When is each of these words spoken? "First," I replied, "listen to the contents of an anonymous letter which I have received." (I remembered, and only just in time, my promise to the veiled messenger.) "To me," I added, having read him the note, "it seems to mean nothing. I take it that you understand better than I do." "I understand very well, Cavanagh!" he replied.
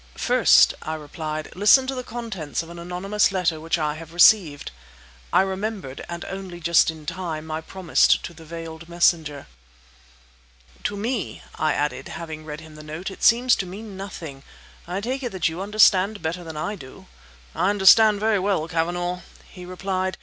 "First," 0.17 0.73
I 0.81 0.95
replied, 0.95 1.55
"listen 1.55 1.85
to 1.85 1.93
the 1.93 2.03
contents 2.03 2.63
of 2.63 2.71
an 2.71 2.79
anonymous 2.79 3.31
letter 3.31 3.59
which 3.59 3.77
I 3.77 3.93
have 3.93 4.15
received." 4.15 4.71
(I 5.31 5.41
remembered, 5.43 6.03
and 6.09 6.25
only 6.25 6.59
just 6.59 6.89
in 6.89 7.05
time, 7.05 7.45
my 7.45 7.61
promise 7.61 8.07
to 8.07 8.33
the 8.33 8.43
veiled 8.43 8.89
messenger.) 8.89 9.45
"To 10.85 10.97
me," 10.97 11.43
I 11.53 11.75
added, 11.75 12.07
having 12.07 12.45
read 12.45 12.61
him 12.61 12.73
the 12.73 12.81
note, 12.83 13.11
"it 13.11 13.21
seems 13.21 13.55
to 13.57 13.67
mean 13.67 13.95
nothing. 13.95 14.41
I 14.87 15.01
take 15.01 15.21
it 15.21 15.31
that 15.33 15.49
you 15.49 15.61
understand 15.61 16.23
better 16.23 16.43
than 16.43 16.57
I 16.57 16.73
do." 16.73 17.05
"I 17.53 17.69
understand 17.69 18.19
very 18.19 18.39
well, 18.39 18.67
Cavanagh!" 18.67 19.21
he 19.51 19.67
replied. 19.67 20.17